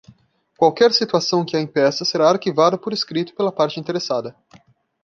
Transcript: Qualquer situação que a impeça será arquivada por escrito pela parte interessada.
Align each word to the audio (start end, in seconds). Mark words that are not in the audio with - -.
Qualquer 0.57 0.91
situação 0.93 1.45
que 1.45 1.55
a 1.55 1.61
impeça 1.61 2.03
será 2.03 2.27
arquivada 2.31 2.75
por 2.75 2.91
escrito 2.91 3.35
pela 3.35 3.51
parte 3.51 3.79
interessada. 3.79 4.35